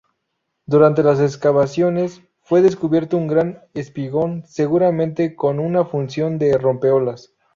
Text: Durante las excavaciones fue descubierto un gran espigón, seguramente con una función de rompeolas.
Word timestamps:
Durante 0.65 1.03
las 1.03 1.19
excavaciones 1.19 2.23
fue 2.41 2.63
descubierto 2.63 3.17
un 3.17 3.27
gran 3.27 3.65
espigón, 3.75 4.41
seguramente 4.47 5.35
con 5.35 5.59
una 5.59 5.85
función 5.85 6.39
de 6.39 6.57
rompeolas. 6.57 7.35